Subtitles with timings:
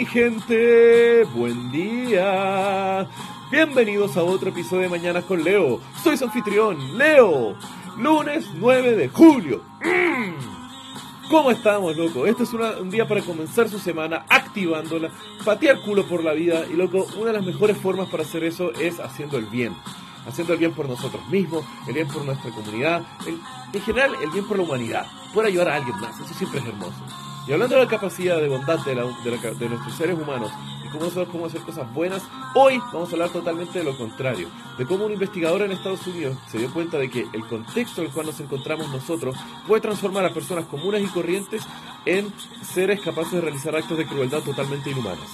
[0.00, 1.24] gente?
[1.34, 3.06] Buen día.
[3.50, 5.80] Bienvenidos a otro episodio de Mañanas con Leo.
[6.02, 7.54] Soy su anfitrión, Leo.
[7.98, 9.62] Lunes 9 de julio.
[9.84, 11.28] Mm.
[11.30, 12.26] ¿Cómo estamos, loco?
[12.26, 15.10] Este es un día para comenzar su semana activándola,
[15.44, 18.72] patear culo por la vida y, loco, una de las mejores formas para hacer eso
[18.72, 19.76] es haciendo el bien.
[20.26, 24.46] Haciendo el bien por nosotros mismos, el bien por nuestra comunidad, en general el bien
[24.48, 25.06] por la humanidad.
[25.34, 27.31] Poder ayudar a alguien más, eso siempre es hermoso.
[27.46, 30.50] Y hablando de la capacidad de bondad de, nuestros seres humanos
[30.84, 32.22] y cómo nosotros podemos hacer cosas buenas,
[32.54, 36.36] hoy vamos a hablar totalmente de lo contrario, de cómo un investigador en Estados Unidos
[36.48, 39.36] se dio cuenta de que el contexto en el cual nos encontramos nosotros
[39.66, 41.62] puede transformar a personas comunes y corrientes
[42.06, 45.28] en seres capaces de realizar actos de crueldad totalmente inhumanos.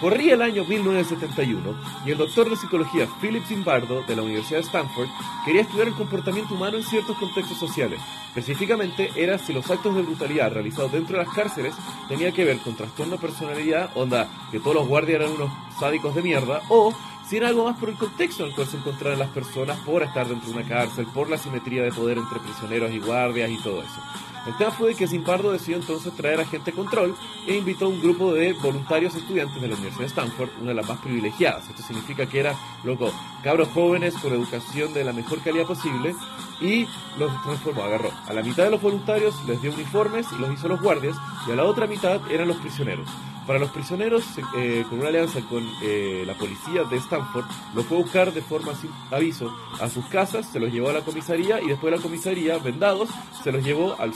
[0.00, 1.74] Corría el año 1971
[2.06, 5.08] y el doctor de psicología Philip Zimbardo de la Universidad de Stanford
[5.44, 8.00] quería estudiar el comportamiento humano en ciertos contextos sociales.
[8.28, 11.74] Específicamente era si los actos de brutalidad realizados dentro de las cárceles
[12.06, 16.14] tenían que ver con trastorno de personalidad, onda que todos los guardias eran unos sádicos
[16.14, 16.94] de mierda, o
[17.28, 20.04] si era algo más por el contexto en el cual se encontraban las personas por
[20.04, 23.58] estar dentro de una cárcel, por la simetría de poder entre prisioneros y guardias y
[23.58, 24.00] todo eso.
[24.48, 27.14] El tema fue que Zimbardo decidió entonces traer a gente control
[27.46, 30.74] e invitó a un grupo de voluntarios estudiantes de la Universidad de Stanford, una de
[30.74, 31.68] las más privilegiadas.
[31.68, 33.12] Esto significa que era, loco,
[33.44, 36.14] cabros jóvenes con educación de la mejor calidad posible
[36.62, 36.86] y
[37.18, 38.10] los transformó, agarró.
[38.26, 41.52] A la mitad de los voluntarios les dio uniformes y los hizo los guardias y
[41.52, 43.06] a la otra mitad eran los prisioneros.
[43.48, 44.24] Para los prisioneros,
[44.58, 48.42] eh, con una alianza con eh, la policía de Stanford, los fue a buscar de
[48.42, 51.96] forma sin aviso a sus casas, se los llevó a la comisaría y después de
[51.96, 53.08] la comisaría, vendados,
[53.42, 54.12] se los llevó al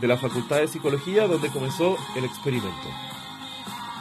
[0.00, 2.88] de la Facultad de Psicología donde comenzó el experimento.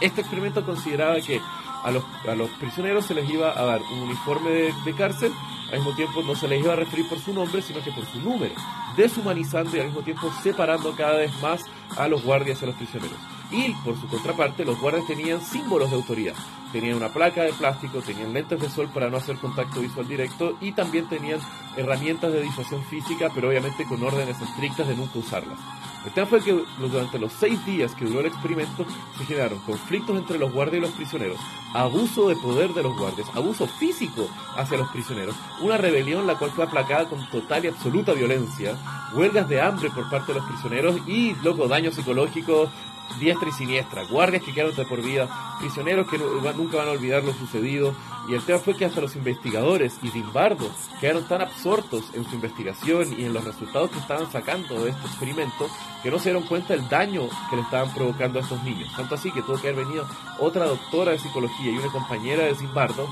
[0.01, 1.39] Este experimento consideraba que
[1.83, 5.31] a los, a los prisioneros se les iba a dar un uniforme de cárcel
[5.71, 8.05] al mismo tiempo no se les iba a referir por su nombre, sino que por
[8.05, 8.53] su número,
[8.95, 11.61] deshumanizando y al mismo tiempo separando cada vez más
[11.95, 13.17] a los guardias y a los prisioneros.
[13.51, 16.33] Y por su contraparte, los guardias tenían símbolos de autoridad.
[16.73, 20.57] Tenían una placa de plástico, tenían lentes de sol para no hacer contacto visual directo
[20.59, 21.39] y también tenían
[21.77, 25.57] herramientas de disuasión física, pero obviamente con órdenes estrictas de nunca usarlas.
[26.05, 28.85] El tema fue que durante los seis días que duró el experimento
[29.17, 31.37] se generaron conflictos entre los guardias y los prisioneros,
[31.73, 36.51] abuso de poder de los guardias, abuso físico hacia los prisioneros, una rebelión la cual
[36.51, 38.77] fue aplacada con total y absoluta violencia,
[39.13, 42.71] huelgas de hambre por parte de los prisioneros y, loco, daño psicológico
[43.19, 45.29] diestra y siniestra, guardias que quedaron de por vida,
[45.59, 47.95] prisioneros que nunca van a olvidar lo sucedido.
[48.27, 52.35] Y el tema fue que hasta los investigadores y Zimbardo quedaron tan absortos en su
[52.35, 55.69] investigación y en los resultados que estaban sacando de este experimento
[56.03, 58.93] que no se dieron cuenta del daño que le estaban provocando a estos niños.
[58.97, 60.05] Tanto así que tuvo que haber venido
[60.39, 63.07] otra doctora de psicología y una compañera de Zimbardo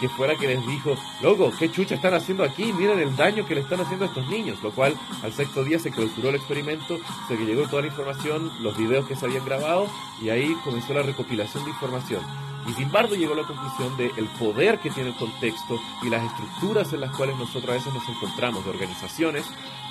[0.00, 2.72] que fuera que les dijo, loco, ¿qué chucha están haciendo aquí?
[2.72, 4.62] Miren el daño que le están haciendo a estos niños.
[4.62, 6.98] Lo cual, al sexto día se clausuró el experimento,
[7.28, 9.88] se que llegó toda la información, los videos que se habían grabado,
[10.20, 12.22] y ahí comenzó la recopilación de información.
[12.68, 16.24] Y Zimbardo llegó a la conclusión de el poder que tiene el contexto y las
[16.24, 19.44] estructuras en las cuales nosotros a veces nos encontramos, de organizaciones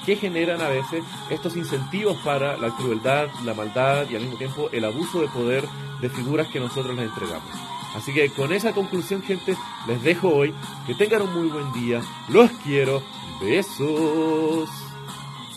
[0.05, 4.69] que generan a veces estos incentivos para la crueldad, la maldad y al mismo tiempo
[4.71, 5.65] el abuso de poder
[6.01, 7.74] de figuras que nosotros les entregamos.
[7.95, 9.55] Así que con esa conclusión, gente,
[9.87, 10.53] les dejo hoy.
[10.85, 12.01] Que tengan un muy buen día.
[12.29, 13.01] Los quiero.
[13.41, 14.69] Besos.